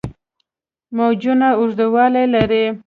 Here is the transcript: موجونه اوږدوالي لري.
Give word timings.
موجونه 0.95 1.47
اوږدوالي 1.59 2.23
لري. 2.33 2.65